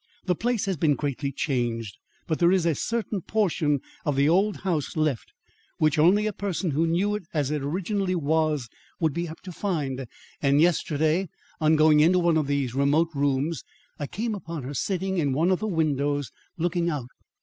[0.25, 1.95] "The place has been greatly changed,
[2.25, 5.31] but there is a certain portion of the old house left
[5.77, 8.67] which only a person who knew it as it originally was
[8.99, 10.07] would be apt to find;
[10.41, 11.29] and yesterday,
[11.59, 13.63] on going into one of these remote rooms
[13.99, 17.09] I came upon her sitting in one of the windows looking out.